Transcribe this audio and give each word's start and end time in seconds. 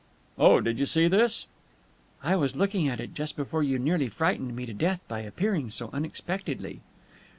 "Oh, 0.39 0.61
did 0.61 0.79
you 0.79 0.87
see 0.87 1.07
this?" 1.07 1.45
"I 2.23 2.35
was 2.35 2.55
looking 2.55 2.87
at 2.87 2.99
it 2.99 3.13
just 3.13 3.35
before 3.35 3.61
you 3.61 3.77
nearly 3.77 4.09
frightened 4.09 4.55
me 4.55 4.65
to 4.65 4.73
death 4.73 5.01
by 5.07 5.19
appearing 5.19 5.69
so 5.69 5.91
unexpectedly." 5.93 6.81